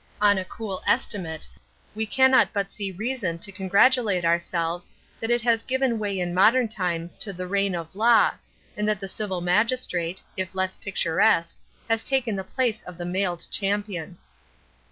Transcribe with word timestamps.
On 0.19 0.39
a 0.39 0.43
cool 0.43 0.81
estimate, 0.87 1.47
we 1.93 2.07
cannot 2.07 2.51
but 2.51 2.71
see 2.73 2.91
reason 2.91 3.37
to 3.37 3.51
congratulate 3.51 4.25
ourselves 4.25 4.89
that 5.19 5.29
it 5.29 5.43
has 5.43 5.61
given 5.61 5.99
way 5.99 6.19
in 6.19 6.33
modern 6.33 6.67
times 6.67 7.19
to 7.19 7.31
the 7.31 7.45
reign 7.45 7.75
of 7.75 7.95
law, 7.95 8.31
and 8.75 8.87
that 8.89 8.99
the 8.99 9.07
civil 9.07 9.41
magistrate, 9.41 10.23
if 10.35 10.55
less 10.55 10.75
picturesque, 10.75 11.55
has 11.87 12.03
taken 12.03 12.35
the 12.35 12.43
place 12.43 12.81
of 12.81 12.97
the 12.97 13.05
mailed 13.05 13.45
champion. 13.51 14.17